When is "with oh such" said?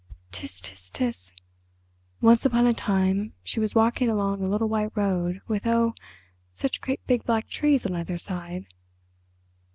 5.47-6.81